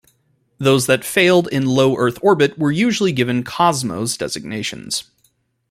[0.57, 5.03] Those that failed in low Earth orbit were usually given Cosmos designations.